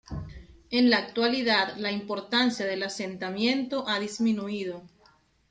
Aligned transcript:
En 0.71 0.89
la 0.89 0.97
actualidad 0.97 1.77
la 1.77 1.91
importancia 1.91 2.65
del 2.65 2.81
asentamiento 2.81 3.87
ha 3.87 3.99
disminuido. 3.99 4.81